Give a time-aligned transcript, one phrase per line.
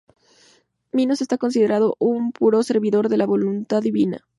[0.91, 4.25] Minos está considerado un puro servidor de la voluntad divina.